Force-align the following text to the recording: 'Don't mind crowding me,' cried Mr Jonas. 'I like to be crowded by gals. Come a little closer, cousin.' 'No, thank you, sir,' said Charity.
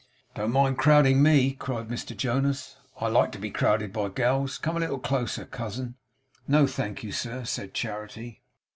'Don't 0.33 0.51
mind 0.51 0.79
crowding 0.79 1.21
me,' 1.21 1.53
cried 1.53 1.87
Mr 1.87 2.17
Jonas. 2.17 2.75
'I 2.99 3.07
like 3.09 3.31
to 3.33 3.37
be 3.37 3.51
crowded 3.51 3.93
by 3.93 4.09
gals. 4.09 4.57
Come 4.57 4.75
a 4.75 4.79
little 4.79 4.97
closer, 4.97 5.45
cousin.' 5.45 5.93
'No, 6.47 6.65
thank 6.65 7.03
you, 7.03 7.11
sir,' 7.11 7.43
said 7.43 7.75
Charity. 7.75 8.41